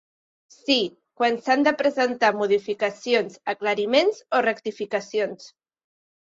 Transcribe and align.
Sí, 0.53 0.77
quan 1.19 1.35
s'han 1.47 1.65
de 1.67 1.73
presentar 1.81 2.31
modificacions, 2.37 3.37
aclariments 3.55 4.23
o 4.39 4.41
rectificacions. 4.47 5.47